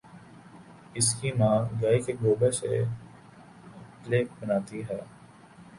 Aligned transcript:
اس 0.93 1.07
کی 1.15 1.29
ماں 1.39 1.57
گائےکے 1.81 2.13
گوبر 2.21 2.51
سے 2.51 2.71
اپلے 2.81 4.23
بناتی 4.39 4.79
ہے 4.89 4.99